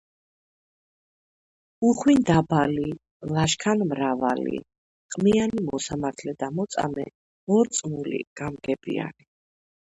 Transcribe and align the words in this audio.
უხვინ 1.89 2.23
დაბალი 2.29 2.89
ლაშქან 3.35 3.83
მრავალი 3.91 4.57
ყმიანი 5.19 5.67
მოსამართლე 5.69 6.37
და 6.43 6.51
მოწამე 6.59 7.09
მორწმული 7.53 8.27
გამგებიანი 8.43 9.33